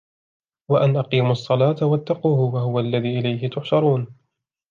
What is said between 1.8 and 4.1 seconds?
وَاتَّقُوهُ وَهُوَ الَّذِي إِلَيْهِ تُحْشَرُونَ